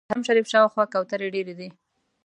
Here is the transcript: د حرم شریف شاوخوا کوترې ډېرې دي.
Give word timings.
د 0.05 0.07
حرم 0.11 0.21
شریف 0.27 0.45
شاوخوا 0.53 0.83
کوترې 0.93 1.27
ډېرې 1.35 1.53
دي. 1.59 1.69